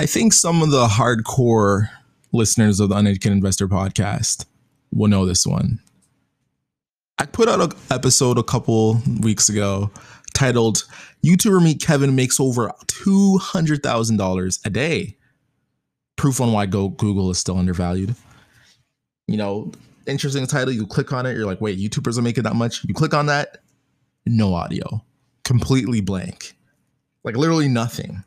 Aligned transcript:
I 0.00 0.06
think 0.06 0.32
some 0.32 0.62
of 0.62 0.70
the 0.70 0.86
hardcore 0.86 1.90
listeners 2.32 2.80
of 2.80 2.88
the 2.88 2.96
Uneducated 2.96 3.36
Investor 3.36 3.68
podcast 3.68 4.46
will 4.90 5.08
know 5.08 5.26
this 5.26 5.46
one. 5.46 5.78
I 7.18 7.26
put 7.26 7.50
out 7.50 7.60
an 7.60 7.78
episode 7.90 8.38
a 8.38 8.42
couple 8.42 9.02
weeks 9.20 9.50
ago 9.50 9.90
titled 10.32 10.88
YouTuber 11.22 11.62
Meet 11.62 11.82
Kevin 11.82 12.16
makes 12.16 12.40
over 12.40 12.72
$200,000 12.86 14.60
a 14.64 14.70
day. 14.70 15.18
Proof 16.16 16.40
on 16.40 16.54
why 16.54 16.64
Google 16.64 17.28
is 17.28 17.36
still 17.36 17.58
undervalued. 17.58 18.14
You 19.26 19.36
know, 19.36 19.70
interesting 20.06 20.46
title. 20.46 20.72
You 20.72 20.86
click 20.86 21.12
on 21.12 21.26
it, 21.26 21.36
you're 21.36 21.44
like, 21.44 21.60
wait, 21.60 21.78
YouTubers 21.78 22.16
are 22.16 22.22
making 22.22 22.44
that 22.44 22.56
much? 22.56 22.82
You 22.84 22.94
click 22.94 23.12
on 23.12 23.26
that, 23.26 23.58
no 24.24 24.54
audio, 24.54 25.04
completely 25.44 26.00
blank, 26.00 26.54
like 27.22 27.36
literally 27.36 27.68
nothing. 27.68 28.24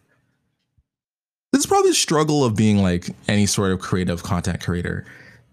Is 1.63 1.67
probably 1.67 1.91
the 1.91 1.95
struggle 1.95 2.43
of 2.43 2.57
being 2.57 2.79
like 2.79 3.09
any 3.29 3.45
sort 3.45 3.71
of 3.71 3.79
creative 3.79 4.21
content 4.21 4.61
creator. 4.61 5.05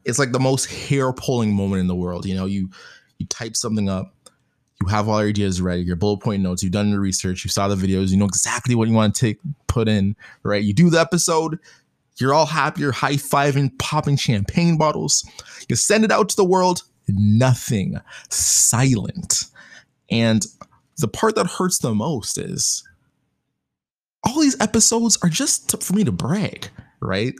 It's 0.04 0.18
like 0.18 0.32
the 0.32 0.40
most 0.40 0.66
hair 0.66 1.12
pulling 1.12 1.54
moment 1.54 1.78
in 1.78 1.86
the 1.86 1.94
world. 1.94 2.26
You 2.26 2.34
know, 2.34 2.46
you 2.46 2.68
you 3.18 3.26
type 3.26 3.54
something 3.54 3.88
up, 3.88 4.12
you 4.80 4.88
have 4.88 5.08
all 5.08 5.20
your 5.20 5.28
ideas 5.28 5.62
ready, 5.62 5.82
your 5.82 5.94
bullet 5.94 6.18
point 6.18 6.42
notes, 6.42 6.64
you've 6.64 6.72
done 6.72 6.88
your 6.88 6.98
research, 6.98 7.44
you 7.44 7.50
saw 7.50 7.68
the 7.68 7.76
videos, 7.76 8.10
you 8.10 8.16
know 8.16 8.24
exactly 8.24 8.74
what 8.74 8.88
you 8.88 8.94
want 8.94 9.14
to 9.14 9.20
take 9.20 9.38
put 9.68 9.88
in, 9.88 10.16
right? 10.42 10.64
You 10.64 10.74
do 10.74 10.90
the 10.90 10.98
episode, 10.98 11.60
you're 12.16 12.34
all 12.34 12.46
happy, 12.46 12.80
you're 12.80 12.90
high 12.90 13.14
fiving, 13.14 13.70
popping 13.78 14.16
champagne 14.16 14.76
bottles. 14.76 15.24
You 15.68 15.76
send 15.76 16.04
it 16.04 16.10
out 16.10 16.28
to 16.30 16.36
the 16.36 16.44
world, 16.44 16.82
nothing, 17.06 18.00
silent. 18.30 19.44
And 20.10 20.44
the 20.98 21.06
part 21.06 21.36
that 21.36 21.46
hurts 21.46 21.78
the 21.78 21.94
most 21.94 22.36
is 22.36 22.82
all 24.24 24.40
these 24.40 24.60
episodes 24.60 25.18
are 25.22 25.28
just 25.28 25.70
to, 25.70 25.76
for 25.78 25.94
me 25.94 26.04
to 26.04 26.12
brag, 26.12 26.68
right? 27.00 27.34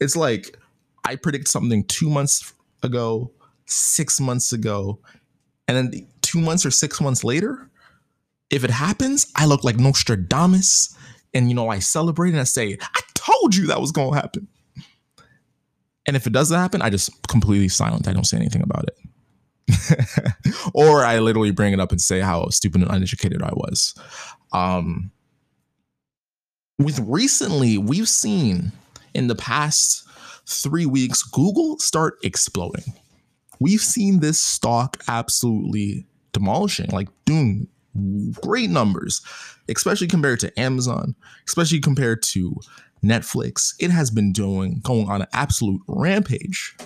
It's 0.00 0.16
like 0.16 0.56
I 1.04 1.16
predict 1.16 1.48
something 1.48 1.84
two 1.84 2.08
months 2.08 2.52
ago, 2.82 3.32
six 3.66 4.20
months 4.20 4.52
ago, 4.52 5.00
and 5.66 5.76
then 5.76 6.08
two 6.22 6.40
months 6.40 6.64
or 6.64 6.70
six 6.70 7.00
months 7.00 7.24
later, 7.24 7.70
if 8.50 8.64
it 8.64 8.70
happens, 8.70 9.30
I 9.36 9.44
look 9.44 9.64
like 9.64 9.76
Nostradamus, 9.76 10.96
and 11.34 11.48
you 11.48 11.54
know 11.54 11.68
I 11.68 11.78
celebrate 11.80 12.30
and 12.30 12.40
I 12.40 12.44
say, 12.44 12.78
"I 12.80 13.00
told 13.14 13.54
you 13.54 13.66
that 13.66 13.80
was 13.80 13.92
to 13.92 14.10
happen." 14.12 14.48
And 16.06 16.16
if 16.16 16.26
it 16.26 16.32
doesn't 16.32 16.58
happen, 16.58 16.80
I 16.80 16.88
just 16.88 17.10
completely 17.28 17.68
silent. 17.68 18.08
I 18.08 18.14
don't 18.14 18.24
say 18.24 18.38
anything 18.38 18.62
about 18.62 18.86
it. 18.88 18.96
or 20.72 21.04
I 21.04 21.18
literally 21.18 21.50
bring 21.50 21.74
it 21.74 21.80
up 21.80 21.92
and 21.92 22.00
say 22.00 22.20
how 22.20 22.48
stupid 22.48 22.80
and 22.80 22.90
uneducated 22.90 23.42
I 23.42 23.52
was. 23.52 23.94
Um, 24.52 25.10
with 26.78 27.00
recently, 27.00 27.78
we've 27.78 28.08
seen 28.08 28.72
in 29.14 29.26
the 29.26 29.34
past 29.34 30.06
three 30.46 30.86
weeks, 30.86 31.22
Google 31.22 31.78
start 31.78 32.18
exploding. 32.22 32.94
We've 33.60 33.80
seen 33.80 34.20
this 34.20 34.40
stock 34.40 35.02
absolutely 35.08 36.06
demolishing, 36.32 36.90
like 36.90 37.08
doing 37.24 37.66
great 38.40 38.70
numbers, 38.70 39.20
especially 39.68 40.06
compared 40.06 40.40
to 40.40 40.60
Amazon, 40.60 41.16
especially 41.48 41.80
compared 41.80 42.22
to 42.22 42.54
Netflix. 43.04 43.74
It 43.80 43.90
has 43.90 44.10
been 44.10 44.32
doing 44.32 44.80
going 44.82 45.08
on 45.08 45.22
an 45.22 45.28
absolute 45.32 45.82
rampage. 45.88 46.76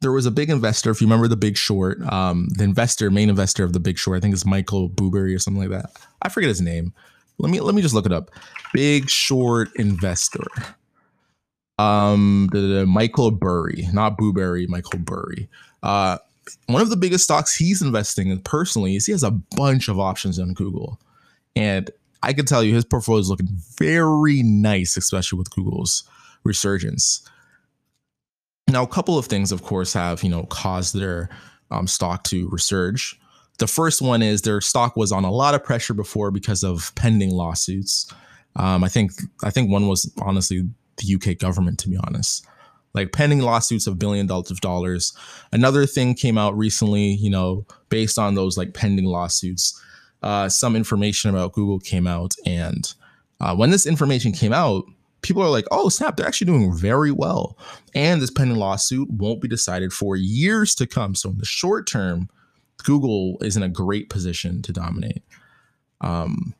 There 0.00 0.12
was 0.12 0.26
a 0.26 0.30
big 0.30 0.50
investor, 0.50 0.90
if 0.90 1.00
you 1.00 1.06
remember 1.06 1.26
the 1.26 1.36
Big 1.36 1.56
Short, 1.56 2.00
um, 2.12 2.48
the 2.50 2.62
investor, 2.62 3.10
main 3.10 3.28
investor 3.28 3.64
of 3.64 3.72
the 3.72 3.80
Big 3.80 3.98
Short, 3.98 4.18
I 4.18 4.20
think 4.20 4.32
it's 4.32 4.46
Michael 4.46 4.88
Blueberry 4.88 5.34
or 5.34 5.40
something 5.40 5.60
like 5.60 5.70
that. 5.70 5.90
I 6.22 6.28
forget 6.28 6.48
his 6.48 6.60
name. 6.60 6.92
Let 7.38 7.50
me 7.50 7.60
let 7.60 7.74
me 7.74 7.82
just 7.82 7.94
look 7.94 8.06
it 8.06 8.12
up. 8.12 8.30
Big 8.72 9.08
Short 9.08 9.70
investor. 9.76 10.46
Um, 11.78 12.48
the, 12.52 12.60
the 12.60 12.86
Michael 12.86 13.30
Burry, 13.30 13.88
not 13.92 14.16
Blueberry, 14.16 14.66
Michael 14.66 14.98
Burry. 14.98 15.48
Uh, 15.82 16.18
one 16.66 16.82
of 16.82 16.90
the 16.90 16.96
biggest 16.96 17.24
stocks 17.24 17.54
he's 17.54 17.82
investing 17.82 18.30
in 18.30 18.40
personally 18.40 18.96
is 18.96 19.06
he 19.06 19.12
has 19.12 19.22
a 19.22 19.30
bunch 19.30 19.88
of 19.88 20.00
options 20.00 20.38
on 20.38 20.54
Google, 20.54 20.98
and 21.54 21.90
I 22.22 22.32
can 22.32 22.46
tell 22.46 22.64
you 22.64 22.74
his 22.74 22.84
portfolio 22.84 23.20
is 23.20 23.30
looking 23.30 23.48
very 23.78 24.42
nice, 24.42 24.96
especially 24.96 25.38
with 25.38 25.50
Google's 25.50 26.02
resurgence. 26.42 27.22
Now, 28.66 28.82
a 28.82 28.88
couple 28.88 29.16
of 29.16 29.26
things, 29.26 29.52
of 29.52 29.62
course, 29.62 29.92
have 29.92 30.24
you 30.24 30.30
know 30.30 30.44
caused 30.44 30.94
their 30.94 31.30
um, 31.70 31.86
stock 31.86 32.24
to 32.24 32.48
resurge. 32.48 33.14
The 33.58 33.66
first 33.66 34.00
one 34.00 34.22
is 34.22 34.42
their 34.42 34.60
stock 34.60 34.96
was 34.96 35.12
on 35.12 35.24
a 35.24 35.30
lot 35.30 35.54
of 35.54 35.64
pressure 35.64 35.94
before 35.94 36.30
because 36.30 36.62
of 36.62 36.94
pending 36.94 37.30
lawsuits. 37.30 38.12
Um, 38.56 38.82
I 38.84 38.88
think 38.88 39.12
I 39.42 39.50
think 39.50 39.70
one 39.70 39.88
was 39.88 40.10
honestly 40.22 40.68
the 40.98 41.14
UK 41.14 41.38
government, 41.38 41.78
to 41.80 41.88
be 41.88 41.98
honest. 42.04 42.46
Like 42.94 43.12
pending 43.12 43.40
lawsuits 43.40 43.86
of 43.86 43.98
billion 43.98 44.26
dollars 44.26 44.50
of 44.50 44.60
dollars. 44.60 45.12
Another 45.52 45.86
thing 45.86 46.14
came 46.14 46.38
out 46.38 46.56
recently, 46.56 47.14
you 47.14 47.30
know, 47.30 47.66
based 47.88 48.18
on 48.18 48.34
those 48.34 48.56
like 48.56 48.74
pending 48.74 49.04
lawsuits. 49.04 49.80
Uh, 50.22 50.48
some 50.48 50.74
information 50.74 51.30
about 51.30 51.52
Google 51.52 51.78
came 51.78 52.06
out, 52.06 52.34
and 52.44 52.92
uh, 53.40 53.54
when 53.54 53.70
this 53.70 53.86
information 53.86 54.32
came 54.32 54.52
out, 54.52 54.84
people 55.22 55.42
are 55.42 55.50
like, 55.50 55.66
"Oh 55.70 55.88
snap! 55.88 56.16
They're 56.16 56.26
actually 56.26 56.46
doing 56.46 56.74
very 56.74 57.12
well." 57.12 57.56
And 57.94 58.20
this 58.20 58.30
pending 58.30 58.56
lawsuit 58.56 59.08
won't 59.10 59.40
be 59.40 59.48
decided 59.48 59.92
for 59.92 60.16
years 60.16 60.74
to 60.76 60.86
come. 60.86 61.14
So 61.14 61.30
in 61.30 61.38
the 61.38 61.44
short 61.44 61.86
term, 61.86 62.28
Google 62.84 63.38
is 63.40 63.56
in 63.56 63.62
a 63.62 63.68
great 63.68 64.08
position 64.08 64.62
to 64.62 64.72
dominate. 64.72 65.22
Um, 66.00 66.54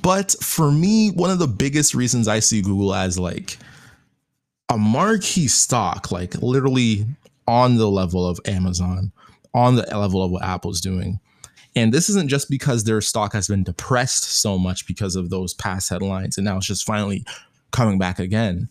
but 0.00 0.32
for 0.40 0.70
me, 0.70 1.10
one 1.10 1.30
of 1.30 1.38
the 1.38 1.46
biggest 1.46 1.94
reasons 1.94 2.28
I 2.28 2.40
see 2.40 2.62
Google 2.62 2.94
as 2.94 3.18
like 3.18 3.58
a 4.68 4.78
marquee 4.78 5.48
stock, 5.48 6.10
like 6.10 6.34
literally 6.42 7.06
on 7.46 7.76
the 7.76 7.90
level 7.90 8.26
of 8.26 8.40
Amazon, 8.46 9.12
on 9.54 9.76
the 9.76 9.82
level 9.82 10.22
of 10.22 10.30
what 10.30 10.42
Apple's 10.42 10.80
doing. 10.80 11.20
And 11.74 11.92
this 11.92 12.10
isn't 12.10 12.28
just 12.28 12.50
because 12.50 12.84
their 12.84 13.00
stock 13.00 13.32
has 13.32 13.48
been 13.48 13.64
depressed 13.64 14.24
so 14.24 14.58
much 14.58 14.86
because 14.86 15.16
of 15.16 15.30
those 15.30 15.54
past 15.54 15.88
headlines 15.88 16.36
and 16.36 16.44
now 16.44 16.58
it's 16.58 16.66
just 16.66 16.84
finally 16.84 17.24
coming 17.70 17.98
back 17.98 18.18
again. 18.18 18.68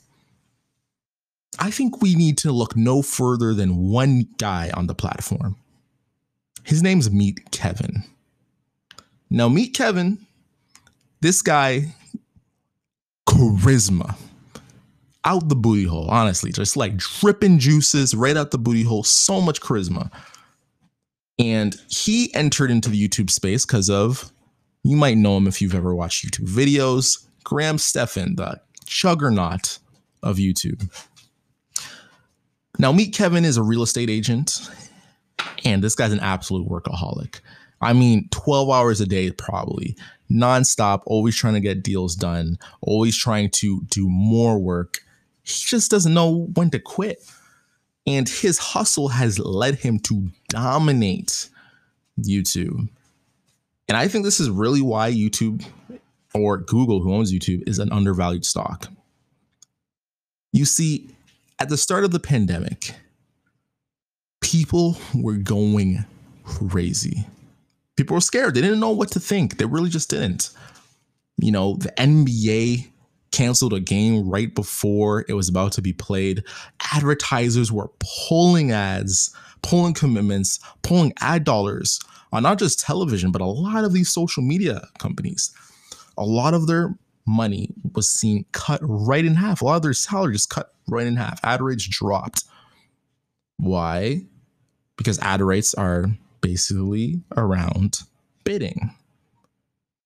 I 1.60 1.72
think 1.72 2.02
we 2.02 2.16
need 2.16 2.38
to 2.40 2.52
look 2.52 2.76
no 2.76 3.02
further 3.02 3.54
than 3.54 3.90
one 3.90 4.28
guy 4.38 4.72
on 4.74 4.88
the 4.88 4.96
platform. 4.96 5.58
His 6.64 6.84
name's 6.84 7.12
Meet 7.12 7.52
Kevin. 7.52 8.04
Now, 9.30 9.50
Meet 9.50 9.74
Kevin, 9.74 10.20
this 11.22 11.42
guy, 11.42 11.94
charisma 13.28 14.16
out 15.24 15.50
the 15.50 15.56
booty 15.56 15.86
hole, 15.86 16.10
honestly, 16.10 16.52
just 16.52 16.76
like 16.76 16.98
dripping 16.98 17.60
juices 17.60 18.16
right 18.16 18.36
out 18.36 18.52
the 18.52 18.58
booty 18.58 18.84
hole. 18.84 19.04
So 19.04 19.40
much 19.40 19.62
charisma. 19.62 20.12
And 21.40 21.76
he 21.88 22.34
entered 22.34 22.72
into 22.72 22.90
the 22.90 23.08
YouTube 23.08 23.30
space 23.30 23.66
because 23.66 23.90
of, 23.90 24.32
you 24.84 24.98
might 24.98 25.18
know 25.18 25.38
him 25.38 25.48
if 25.48 25.62
you've 25.62 25.76
ever 25.76 25.96
watched 25.96 26.26
YouTube 26.26 26.50
videos, 26.50 27.26
Graham 27.44 27.78
Stephan, 27.78 28.36
the 28.36 28.60
juggernaut 28.86 29.80
of 30.24 30.38
YouTube. 30.38 30.90
Now, 32.80 32.92
Meet 32.92 33.14
Kevin 33.14 33.46
is 33.46 33.58
a 33.58 33.64
real 33.64 33.84
estate 33.84 34.10
agent, 34.10 34.60
and 35.66 35.84
this 35.84 35.96
guy's 35.96 36.12
an 36.12 36.20
absolute 36.20 36.68
workaholic. 36.68 37.40
I 37.82 37.94
mean, 37.94 38.28
12 38.32 38.70
hours 38.70 39.02
a 39.02 39.06
day, 39.06 39.32
probably 39.32 39.98
nonstop, 40.32 41.02
always 41.06 41.36
trying 41.36 41.56
to 41.56 41.60
get 41.60 41.84
deals 41.84 42.16
done, 42.16 42.58
always 42.82 43.18
trying 43.18 43.50
to 43.50 43.82
do 43.90 44.08
more 44.08 44.58
work. 44.60 45.00
He 45.44 45.54
just 45.66 45.92
doesn't 45.92 46.14
know 46.14 46.48
when 46.54 46.70
to 46.72 46.80
quit. 46.80 47.20
And 48.08 48.28
his 48.28 48.58
hustle 48.58 49.10
has 49.10 49.38
led 49.40 49.76
him 49.76 50.00
to 50.00 50.30
dominate 50.50 51.50
YouTube. 52.20 52.90
And 53.88 53.98
I 53.98 54.08
think 54.08 54.24
this 54.24 54.40
is 54.40 54.50
really 54.50 54.82
why 54.82 55.12
YouTube 55.12 55.66
or 56.34 56.58
Google, 56.58 57.02
who 57.02 57.14
owns 57.14 57.34
YouTube, 57.34 57.68
is 57.68 57.78
an 57.78 57.92
undervalued 57.92 58.46
stock. 58.46 58.88
You 60.54 60.66
see, 60.66 61.10
at 61.60 61.70
the 61.70 61.78
start 61.78 62.04
of 62.04 62.12
the 62.12 62.20
pandemic, 62.20 62.96
people 64.52 64.98
were 65.16 65.38
going 65.38 66.04
crazy. 66.44 67.26
People 67.96 68.16
were 68.16 68.22
scared. 68.22 68.54
They 68.54 68.62
didn't 68.62 68.82
know 68.82 68.92
what 68.92 69.10
to 69.12 69.20
think. 69.20 69.58
They 69.58 69.66
really 69.66 69.90
just 69.90 70.10
didn't. 70.10 70.50
You 71.38 71.54
know, 71.54 71.78
the 71.78 71.92
NBA 71.92 72.90
canceled 73.32 73.72
a 73.74 73.80
game 73.80 74.30
right 74.30 74.54
before 74.54 75.24
it 75.30 75.34
was 75.34 75.48
about 75.48 75.72
to 75.74 75.82
be 75.82 75.94
played. 75.94 76.44
Advertisers 76.94 77.72
were 77.72 77.92
pulling 78.28 78.72
ads, 78.72 79.34
pulling 79.62 79.94
commitments, 79.94 80.60
pulling 80.82 81.14
ad 81.22 81.46
dollars 81.46 82.02
on 82.34 82.44
not 82.44 82.60
just 82.60 82.80
television, 82.80 83.32
but 83.32 83.42
a 83.42 83.46
lot 83.46 83.86
of 83.86 83.94
these 83.94 84.10
social 84.10 84.44
media 84.44 84.82
companies. 85.00 85.52
A 86.18 86.26
lot 86.26 86.54
of 86.54 86.68
their 86.68 86.94
money 87.26 87.70
was 87.96 88.10
seen 88.10 88.44
cut 88.52 88.82
right 88.84 89.24
in 89.24 89.36
half. 89.36 89.62
A 89.62 89.66
lot 89.66 89.78
of 89.78 89.82
their 89.82 89.94
salary 89.94 90.34
just 90.34 90.50
cut 90.50 90.74
right 90.90 91.08
in 91.08 91.16
half. 91.16 91.40
Ad 91.42 91.62
rates 91.62 91.88
dropped. 91.88 92.44
Why? 93.58 94.26
Because 95.02 95.18
ad 95.18 95.42
rates 95.42 95.74
are 95.74 96.12
basically 96.42 97.24
around 97.36 98.02
bidding, 98.44 98.94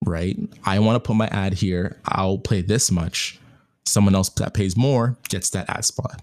right? 0.05 0.37
I 0.63 0.79
want 0.79 0.95
to 0.95 1.05
put 1.05 1.17
my 1.17 1.27
ad 1.27 1.55
here. 1.55 1.99
I'll 2.05 2.37
pay 2.37 2.61
this 2.61 2.89
much. 2.89 3.37
Someone 3.85 4.15
else 4.15 4.29
that 4.29 4.53
pays 4.53 4.77
more 4.77 5.17
gets 5.27 5.49
that 5.49 5.69
ad 5.69 5.83
spot. 5.83 6.21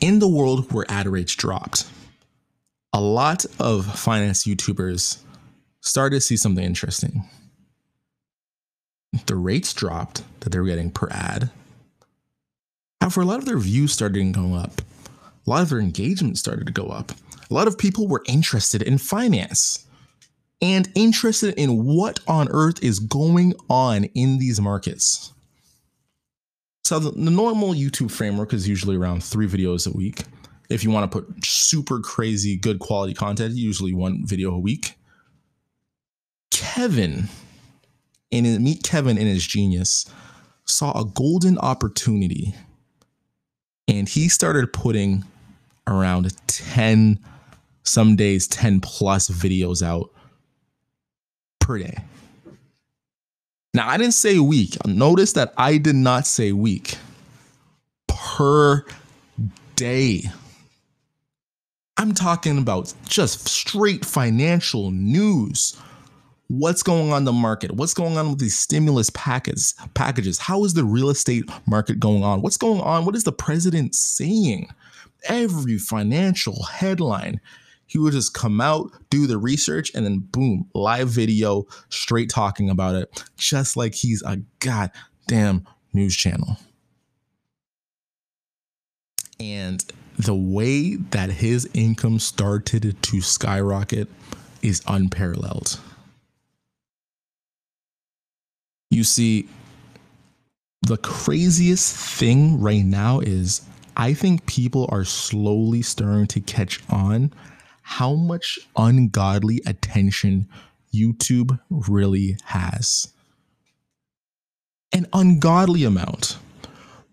In 0.00 0.18
the 0.18 0.26
world 0.26 0.72
where 0.72 0.84
ad 0.88 1.06
rates 1.06 1.36
dropped, 1.36 1.86
a 2.92 3.00
lot 3.00 3.46
of 3.60 3.86
finance 3.86 4.44
YouTubers 4.44 5.18
started 5.82 6.16
to 6.16 6.20
see 6.20 6.36
something 6.36 6.64
interesting. 6.64 7.28
The 9.26 9.36
rates 9.36 9.72
dropped 9.72 10.24
that 10.40 10.50
they 10.50 10.58
were 10.58 10.66
getting 10.66 10.90
per 10.90 11.06
ad. 11.12 11.50
However, 13.00 13.20
a 13.20 13.24
lot 13.24 13.38
of 13.38 13.44
their 13.44 13.58
views 13.58 13.92
started 13.92 14.32
going 14.32 14.56
up. 14.56 14.82
A 15.46 15.50
lot 15.50 15.62
of 15.62 15.70
their 15.70 15.80
engagement 15.80 16.38
started 16.38 16.66
to 16.66 16.72
go 16.72 16.86
up. 16.86 17.12
A 17.50 17.54
lot 17.54 17.66
of 17.66 17.78
people 17.78 18.06
were 18.06 18.22
interested 18.26 18.82
in 18.82 18.98
finance 18.98 19.86
and 20.60 20.88
interested 20.94 21.54
in 21.54 21.84
what 21.84 22.20
on 22.28 22.48
earth 22.50 22.82
is 22.82 23.00
going 23.00 23.54
on 23.68 24.04
in 24.14 24.38
these 24.38 24.60
markets. 24.60 25.32
So, 26.84 26.98
the, 26.98 27.10
the 27.10 27.30
normal 27.30 27.74
YouTube 27.74 28.10
framework 28.10 28.52
is 28.52 28.68
usually 28.68 28.96
around 28.96 29.24
three 29.24 29.46
videos 29.46 29.92
a 29.92 29.96
week. 29.96 30.22
If 30.70 30.84
you 30.84 30.90
want 30.90 31.10
to 31.10 31.20
put 31.20 31.44
super 31.44 32.00
crazy, 32.00 32.56
good 32.56 32.78
quality 32.78 33.14
content, 33.14 33.54
usually 33.54 33.92
one 33.92 34.24
video 34.24 34.52
a 34.52 34.58
week. 34.58 34.94
Kevin, 36.50 37.28
in 38.30 38.62
Meet 38.62 38.82
Kevin 38.82 39.18
in 39.18 39.26
his 39.26 39.46
genius, 39.46 40.06
saw 40.64 40.98
a 40.98 41.04
golden 41.04 41.58
opportunity 41.58 42.54
and 43.88 44.08
he 44.08 44.28
started 44.28 44.72
putting 44.72 45.24
around 45.86 46.34
10 46.46 47.18
some 47.84 48.16
days 48.16 48.46
10 48.46 48.80
plus 48.80 49.28
videos 49.28 49.82
out 49.82 50.10
per 51.58 51.78
day. 51.78 51.96
Now 53.74 53.88
i 53.88 53.96
didn't 53.96 54.14
say 54.14 54.38
week. 54.38 54.76
Notice 54.86 55.32
that 55.34 55.52
i 55.56 55.78
did 55.78 55.96
not 55.96 56.26
say 56.26 56.52
week. 56.52 56.96
Per 58.08 58.84
day. 59.76 60.24
I'm 61.96 62.14
talking 62.14 62.58
about 62.58 62.92
just 63.08 63.48
straight 63.48 64.04
financial 64.04 64.90
news. 64.90 65.76
What's 66.48 66.82
going 66.82 67.12
on 67.12 67.18
in 67.18 67.24
the 67.24 67.32
market? 67.32 67.72
What's 67.72 67.94
going 67.94 68.18
on 68.18 68.30
with 68.30 68.38
these 68.38 68.58
stimulus 68.58 69.08
packages 69.10 69.74
packages? 69.94 70.38
How 70.38 70.64
is 70.64 70.74
the 70.74 70.84
real 70.84 71.10
estate 71.10 71.44
market 71.66 71.98
going 71.98 72.22
on? 72.22 72.42
What's 72.42 72.56
going 72.56 72.80
on? 72.80 73.06
What 73.06 73.16
is 73.16 73.24
the 73.24 73.32
president 73.32 73.94
saying 73.94 74.68
every 75.24 75.78
financial 75.78 76.64
headline. 76.64 77.40
He 77.86 77.98
would 77.98 78.12
just 78.12 78.32
come 78.32 78.60
out 78.60 78.90
do 79.10 79.26
the 79.26 79.38
research 79.38 79.90
and 79.94 80.06
then 80.06 80.20
boom 80.20 80.68
live 80.74 81.08
video 81.08 81.66
straight 81.90 82.30
talking 82.30 82.70
about 82.70 82.94
it 82.94 83.24
just 83.36 83.76
like 83.76 83.94
he's 83.94 84.22
a 84.22 84.38
goddamn 84.60 85.66
news 85.92 86.16
channel. 86.16 86.56
And 89.38 89.84
the 90.18 90.34
way 90.34 90.96
that 90.96 91.30
his 91.30 91.68
income 91.74 92.18
started 92.18 92.96
to 93.02 93.20
skyrocket 93.20 94.08
is 94.62 94.82
unparalleled. 94.86 95.80
You 98.90 99.04
see, 99.04 99.48
the 100.82 100.96
craziest 100.96 101.96
thing 101.96 102.60
right 102.60 102.84
now 102.84 103.20
is 103.20 103.62
I 103.96 104.14
think 104.14 104.46
people 104.46 104.88
are 104.90 105.04
slowly 105.04 105.82
starting 105.82 106.26
to 106.28 106.40
catch 106.40 106.80
on 106.88 107.32
how 107.82 108.14
much 108.14 108.58
ungodly 108.76 109.60
attention 109.66 110.48
YouTube 110.94 111.58
really 111.70 112.36
has. 112.44 113.12
An 114.92 115.06
ungodly 115.12 115.84
amount. 115.84 116.38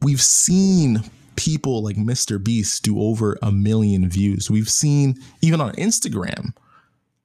We've 0.01 0.21
seen 0.21 1.03
people 1.35 1.83
like 1.83 1.95
Mr. 1.95 2.41
Beast 2.41 2.83
do 2.83 2.99
over 3.01 3.37
a 3.41 3.51
million 3.51 4.09
views. 4.09 4.49
We've 4.49 4.69
seen 4.69 5.15
even 5.41 5.61
on 5.61 5.73
Instagram 5.73 6.53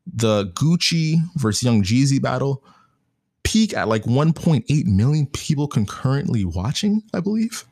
the 0.07 0.47
Gucci 0.55 1.17
versus 1.37 1.63
Young 1.63 1.83
Jeezy 1.83 2.21
battle 2.21 2.63
peak 3.43 3.75
at 3.75 3.89
like 3.89 4.05
1.8 4.05 4.85
million 4.87 5.27
people 5.27 5.69
concurrently 5.69 6.45
watching, 6.45 7.03
I 7.13 7.21
believe. 7.21 7.65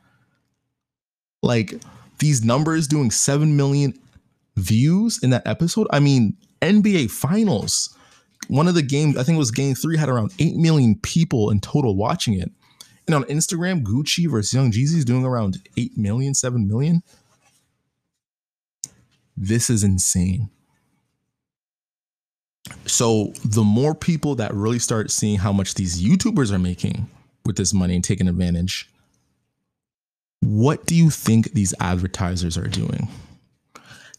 Like 1.43 1.75
these 2.19 2.43
numbers 2.43 2.87
doing 2.87 3.11
7 3.11 3.55
million 3.55 3.93
views 4.55 5.21
in 5.21 5.29
that 5.31 5.45
episode. 5.45 5.87
I 5.91 5.99
mean, 5.99 6.37
NBA 6.61 7.11
Finals, 7.11 7.95
one 8.47 8.67
of 8.67 8.75
the 8.75 8.81
games, 8.81 9.17
I 9.17 9.23
think 9.23 9.35
it 9.35 9.39
was 9.39 9.51
game 9.51 9.75
three, 9.75 9.97
had 9.97 10.09
around 10.09 10.33
8 10.39 10.55
million 10.55 10.95
people 10.95 11.51
in 11.51 11.59
total 11.59 11.95
watching 11.95 12.33
it. 12.39 12.49
And 13.05 13.13
on 13.13 13.23
Instagram, 13.25 13.83
Gucci 13.83 14.29
versus 14.29 14.53
Young 14.53 14.71
Jeezy 14.71 14.95
is 14.95 15.05
doing 15.05 15.25
around 15.25 15.57
8 15.77 15.97
million, 15.97 16.33
7 16.33 16.67
million. 16.67 17.03
This 19.35 19.69
is 19.69 19.83
insane. 19.83 20.49
So 22.85 23.33
the 23.43 23.63
more 23.63 23.93
people 23.93 24.35
that 24.35 24.53
really 24.53 24.79
start 24.79 25.11
seeing 25.11 25.37
how 25.39 25.51
much 25.51 25.73
these 25.73 26.01
YouTubers 26.01 26.51
are 26.51 26.59
making 26.59 27.09
with 27.45 27.57
this 27.57 27.73
money 27.73 27.95
and 27.95 28.03
taking 28.03 28.29
advantage, 28.29 28.89
what 30.43 30.85
do 30.85 30.95
you 30.95 31.09
think 31.09 31.53
these 31.53 31.73
advertisers 31.79 32.57
are 32.57 32.67
doing? 32.67 33.07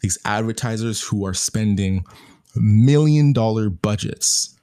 These 0.01 0.19
advertisers 0.25 1.03
who 1.03 1.27
are 1.27 1.35
spending 1.35 2.05
million 2.57 3.33
dollar 3.33 3.71
budgets 3.71 4.59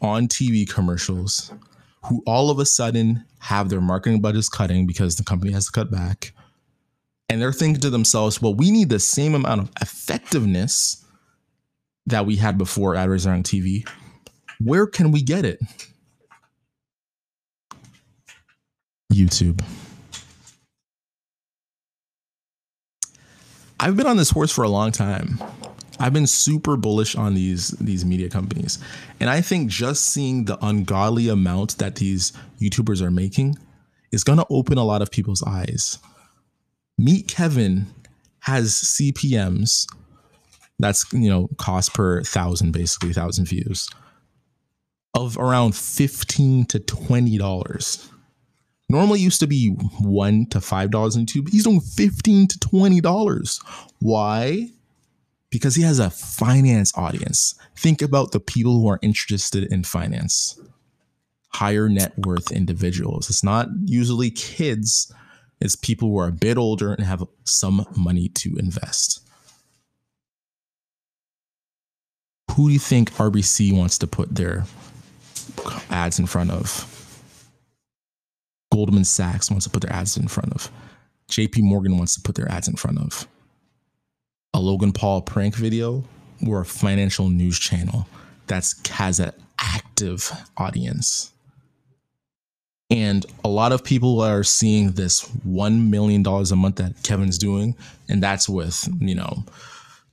on 0.00 0.28
TV 0.28 0.68
commercials, 0.68 1.52
who 2.04 2.22
all 2.26 2.50
of 2.50 2.58
a 2.58 2.66
sudden 2.66 3.24
have 3.40 3.68
their 3.68 3.80
marketing 3.80 4.20
budgets 4.20 4.48
cutting 4.48 4.86
because 4.86 5.16
the 5.16 5.24
company 5.24 5.52
has 5.52 5.66
to 5.66 5.72
cut 5.72 5.90
back. 5.90 6.32
And 7.28 7.40
they're 7.40 7.52
thinking 7.52 7.80
to 7.80 7.90
themselves, 7.90 8.40
well, 8.40 8.54
we 8.54 8.70
need 8.70 8.88
the 8.88 9.00
same 9.00 9.34
amount 9.34 9.60
of 9.60 9.70
effectiveness 9.80 11.04
that 12.06 12.24
we 12.24 12.36
had 12.36 12.56
before 12.56 12.94
advertising 12.94 13.32
on 13.32 13.42
TV. 13.42 13.88
Where 14.60 14.86
can 14.86 15.10
we 15.10 15.22
get 15.22 15.44
it? 15.44 15.60
YouTube. 19.12 19.62
I've 23.78 23.96
been 23.96 24.06
on 24.06 24.16
this 24.16 24.30
horse 24.30 24.50
for 24.50 24.64
a 24.64 24.68
long 24.68 24.92
time. 24.92 25.38
I've 25.98 26.12
been 26.12 26.26
super 26.26 26.76
bullish 26.76 27.14
on 27.14 27.34
these 27.34 27.68
these 27.68 28.04
media 28.04 28.28
companies. 28.28 28.78
And 29.20 29.30
I 29.30 29.40
think 29.40 29.70
just 29.70 30.06
seeing 30.06 30.44
the 30.44 30.58
ungodly 30.64 31.28
amount 31.28 31.78
that 31.78 31.96
these 31.96 32.32
YouTubers 32.60 33.00
are 33.00 33.10
making 33.10 33.56
is 34.12 34.24
going 34.24 34.38
to 34.38 34.46
open 34.50 34.78
a 34.78 34.84
lot 34.84 35.02
of 35.02 35.10
people's 35.10 35.42
eyes. 35.42 35.98
Meet 36.98 37.28
Kevin 37.28 37.86
has 38.40 38.72
CPMs 38.72 39.86
that's 40.78 41.10
you 41.12 41.28
know 41.28 41.48
cost 41.56 41.94
per 41.94 42.22
thousand 42.22 42.72
basically 42.72 43.12
thousand 43.12 43.46
views 43.46 43.88
of 45.14 45.38
around 45.38 45.74
15 45.74 46.66
to 46.66 46.78
20 46.78 47.38
dollars 47.38 48.10
normally 48.88 49.20
used 49.20 49.40
to 49.40 49.46
be 49.46 49.70
one 50.00 50.46
to 50.46 50.60
five 50.60 50.90
dollars 50.90 51.16
on 51.16 51.26
youtube 51.26 51.48
he's 51.50 51.64
doing 51.64 51.80
15 51.80 52.48
to 52.48 52.58
20 52.60 53.00
dollars. 53.00 53.60
Why? 54.00 54.68
Because 55.50 55.74
he 55.74 55.82
has 55.82 55.98
a 55.98 56.10
finance 56.10 56.92
audience. 56.96 57.54
Think 57.76 58.02
about 58.02 58.32
the 58.32 58.40
people 58.40 58.80
who 58.80 58.88
are 58.88 58.98
interested 59.00 59.64
in 59.72 59.84
finance. 59.84 60.60
Higher 61.54 61.88
net 61.88 62.12
worth 62.18 62.50
individuals. 62.50 63.30
It's 63.30 63.44
not 63.44 63.68
usually 63.84 64.30
kids. 64.30 65.12
It's 65.60 65.76
people 65.76 66.08
who 66.08 66.18
are 66.18 66.28
a 66.28 66.32
bit 66.32 66.58
older 66.58 66.92
and 66.92 67.04
have 67.06 67.24
some 67.44 67.86
money 67.96 68.28
to 68.28 68.56
invest. 68.58 69.20
Who 72.52 72.68
do 72.68 72.72
you 72.72 72.78
think 72.78 73.12
RBC 73.12 73.72
wants 73.74 73.98
to 73.98 74.06
put 74.06 74.34
their 74.34 74.64
ads 75.88 76.18
in 76.18 76.26
front 76.26 76.50
of? 76.50 76.95
Goldman 78.76 79.04
Sachs 79.04 79.50
wants 79.50 79.64
to 79.64 79.70
put 79.70 79.80
their 79.80 79.92
ads 79.92 80.18
in 80.18 80.28
front 80.28 80.52
of. 80.52 80.70
JP 81.30 81.62
Morgan 81.62 81.96
wants 81.96 82.14
to 82.14 82.20
put 82.20 82.34
their 82.34 82.50
ads 82.52 82.68
in 82.68 82.76
front 82.76 82.98
of. 82.98 83.26
A 84.52 84.60
Logan 84.60 84.92
Paul 84.92 85.22
prank 85.22 85.54
video 85.54 86.04
or 86.46 86.60
a 86.60 86.64
financial 86.66 87.30
news 87.30 87.58
channel 87.58 88.06
that's 88.48 88.86
has 88.88 89.18
an 89.18 89.32
active 89.58 90.30
audience. 90.58 91.32
And 92.90 93.24
a 93.42 93.48
lot 93.48 93.72
of 93.72 93.82
people 93.82 94.20
are 94.20 94.44
seeing 94.44 94.92
this 94.92 95.24
$1 95.48 95.88
million 95.88 96.22
a 96.26 96.54
month 96.54 96.76
that 96.76 97.02
Kevin's 97.02 97.38
doing. 97.38 97.74
And 98.10 98.22
that's 98.22 98.46
with, 98.46 98.86
you 99.00 99.14
know, 99.14 99.42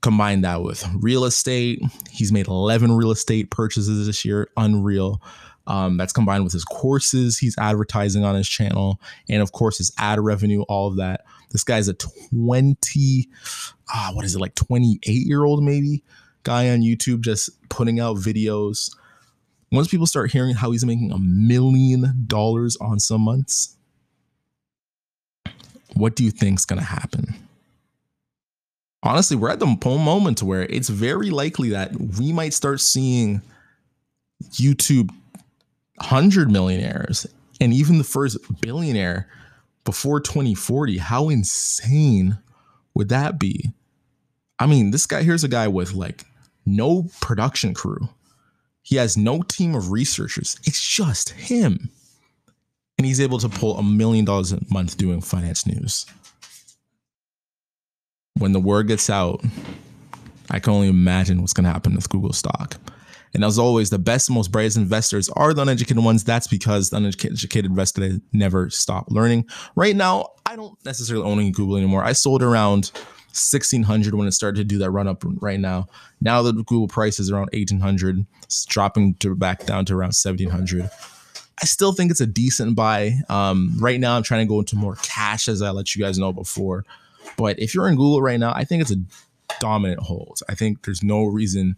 Combine 0.04 0.42
that 0.42 0.62
with 0.62 0.86
real 1.00 1.24
estate. 1.24 1.80
He's 2.10 2.30
made 2.30 2.46
11 2.46 2.94
real 2.94 3.10
estate 3.10 3.50
purchases 3.50 4.06
this 4.06 4.22
year. 4.22 4.50
Unreal. 4.54 5.22
Um, 5.66 5.96
that's 5.96 6.12
combined 6.12 6.44
with 6.44 6.52
his 6.52 6.64
courses 6.64 7.38
he's 7.38 7.56
advertising 7.56 8.22
on 8.22 8.34
his 8.34 8.48
channel. 8.48 9.00
And 9.30 9.40
of 9.40 9.52
course, 9.52 9.78
his 9.78 9.92
ad 9.98 10.20
revenue, 10.20 10.62
all 10.62 10.88
of 10.88 10.96
that. 10.96 11.24
This 11.52 11.64
guy's 11.64 11.88
a 11.88 11.94
20, 11.94 13.28
ah, 13.92 14.10
what 14.12 14.24
is 14.24 14.34
it, 14.34 14.40
like 14.40 14.54
28 14.54 15.00
year 15.06 15.44
old, 15.44 15.62
maybe? 15.62 16.02
guy 16.44 16.68
on 16.70 16.82
YouTube 16.82 17.22
just 17.22 17.50
putting 17.68 17.98
out 17.98 18.16
videos. 18.16 18.94
Once 19.72 19.88
people 19.88 20.06
start 20.06 20.30
hearing 20.30 20.54
how 20.54 20.70
he's 20.70 20.84
making 20.84 21.10
a 21.10 21.18
million 21.18 22.24
dollars 22.26 22.76
on 22.76 23.00
some 23.00 23.22
months, 23.22 23.76
what 25.94 26.14
do 26.14 26.22
you 26.22 26.30
think's 26.30 26.64
going 26.64 26.78
to 26.78 26.84
happen? 26.84 27.34
Honestly, 29.02 29.36
we're 29.36 29.50
at 29.50 29.58
the 29.58 29.66
moment 29.82 30.42
where 30.42 30.62
it's 30.62 30.88
very 30.88 31.30
likely 31.30 31.70
that 31.70 31.92
we 32.18 32.32
might 32.32 32.54
start 32.54 32.80
seeing 32.80 33.42
YouTube 34.52 35.10
100 35.96 36.50
millionaires 36.50 37.26
and 37.60 37.72
even 37.72 37.98
the 37.98 38.04
first 38.04 38.38
billionaire 38.60 39.28
before 39.84 40.20
2040. 40.20 40.98
How 40.98 41.28
insane 41.28 42.38
would 42.94 43.08
that 43.10 43.38
be? 43.38 43.70
I 44.58 44.66
mean, 44.66 44.90
this 44.90 45.06
guy 45.06 45.22
here's 45.22 45.44
a 45.44 45.48
guy 45.48 45.68
with 45.68 45.92
like 45.92 46.24
no 46.66 47.08
production 47.20 47.74
crew. 47.74 48.08
He 48.82 48.96
has 48.96 49.16
no 49.16 49.42
team 49.42 49.74
of 49.74 49.90
researchers. 49.90 50.58
It's 50.64 50.86
just 50.86 51.30
him. 51.30 51.90
And 52.98 53.06
he's 53.06 53.20
able 53.20 53.38
to 53.38 53.48
pull 53.48 53.78
a 53.78 53.82
million 53.82 54.24
dollars 54.24 54.52
a 54.52 54.60
month 54.70 54.96
doing 54.96 55.20
finance 55.20 55.66
news. 55.66 56.06
When 58.34 58.52
the 58.52 58.60
word 58.60 58.88
gets 58.88 59.08
out, 59.08 59.42
I 60.50 60.58
can 60.60 60.72
only 60.72 60.88
imagine 60.88 61.40
what's 61.40 61.52
going 61.52 61.64
to 61.64 61.70
happen 61.70 61.94
with 61.94 62.08
Google 62.08 62.32
stock. 62.32 62.76
And 63.34 63.44
as 63.44 63.58
always, 63.58 63.90
the 63.90 63.98
best, 63.98 64.30
most 64.30 64.52
brightest 64.52 64.76
investors 64.76 65.28
are 65.30 65.52
the 65.52 65.62
uneducated 65.62 66.02
ones. 66.02 66.22
That's 66.22 66.46
because 66.46 66.90
the 66.90 66.98
uneducated 66.98 67.66
investor 67.66 68.20
never 68.32 68.70
stop 68.70 69.10
learning. 69.10 69.46
Right 69.74 69.96
now, 69.96 70.28
I 70.46 70.54
don't 70.54 70.82
necessarily 70.84 71.24
own 71.24 71.50
Google 71.52 71.76
anymore. 71.76 72.04
I 72.04 72.12
sold 72.12 72.42
around 72.42 72.92
1600 73.34 74.14
when 74.14 74.28
it 74.28 74.32
started 74.32 74.58
to 74.58 74.64
do 74.64 74.78
that 74.78 74.92
run 74.92 75.08
up 75.08 75.24
right 75.40 75.58
now. 75.58 75.88
Now 76.20 76.42
the 76.42 76.52
Google 76.52 76.86
price 76.86 77.18
is 77.18 77.32
around 77.32 77.48
1800, 77.52 78.24
it's 78.44 78.64
dropping 78.64 79.14
to 79.14 79.34
back 79.34 79.66
down 79.66 79.84
to 79.86 79.94
around 79.94 80.14
1700. 80.14 80.88
I 81.60 81.64
still 81.66 81.92
think 81.92 82.12
it's 82.12 82.20
a 82.20 82.26
decent 82.26 82.76
buy. 82.76 83.18
Um, 83.28 83.76
right 83.80 83.98
now, 83.98 84.16
I'm 84.16 84.22
trying 84.22 84.46
to 84.46 84.48
go 84.48 84.60
into 84.60 84.76
more 84.76 84.96
cash, 85.02 85.48
as 85.48 85.62
I 85.62 85.70
let 85.70 85.94
you 85.94 86.02
guys 86.02 86.18
know 86.18 86.32
before. 86.32 86.84
But 87.36 87.58
if 87.58 87.74
you're 87.74 87.88
in 87.88 87.96
Google 87.96 88.22
right 88.22 88.38
now, 88.38 88.52
I 88.54 88.64
think 88.64 88.82
it's 88.82 88.92
a 88.92 89.02
dominant 89.60 90.00
hold. 90.00 90.40
I 90.48 90.54
think 90.54 90.84
there's 90.84 91.02
no 91.02 91.24
reason 91.24 91.76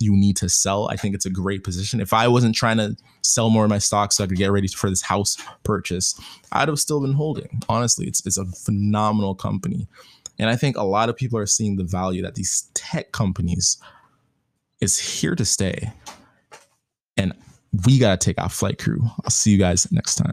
you 0.00 0.16
need 0.16 0.36
to 0.36 0.48
sell. 0.48 0.88
I 0.88 0.96
think 0.96 1.14
it's 1.14 1.26
a 1.26 1.30
great 1.30 1.64
position. 1.64 2.00
If 2.00 2.12
I 2.12 2.28
wasn't 2.28 2.54
trying 2.54 2.76
to 2.78 2.96
sell 3.22 3.50
more 3.50 3.64
of 3.64 3.70
my 3.70 3.78
stocks 3.78 4.16
so 4.16 4.24
I 4.24 4.26
could 4.26 4.36
get 4.36 4.52
ready 4.52 4.68
for 4.68 4.88
this 4.88 5.02
house 5.02 5.36
purchase, 5.64 6.18
I'd 6.52 6.68
have 6.68 6.78
still 6.78 7.00
been 7.00 7.14
holding. 7.14 7.62
Honestly, 7.68 8.06
it's 8.06 8.24
it's 8.24 8.38
a 8.38 8.44
phenomenal 8.44 9.34
company. 9.34 9.88
And 10.38 10.48
I 10.48 10.56
think 10.56 10.76
a 10.76 10.84
lot 10.84 11.08
of 11.08 11.16
people 11.16 11.38
are 11.38 11.46
seeing 11.46 11.76
the 11.76 11.84
value 11.84 12.22
that 12.22 12.36
these 12.36 12.70
tech 12.74 13.10
companies 13.10 13.76
is 14.80 14.98
here 14.98 15.34
to 15.34 15.44
stay. 15.44 15.92
And 17.16 17.32
we 17.86 17.98
got 17.98 18.20
to 18.20 18.24
take 18.24 18.40
our 18.40 18.48
flight 18.48 18.78
crew. 18.78 19.00
I'll 19.24 19.30
see 19.30 19.50
you 19.50 19.58
guys 19.58 19.90
next 19.90 20.14
time. 20.14 20.30